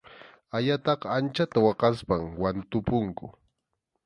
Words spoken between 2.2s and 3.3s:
wantupunku.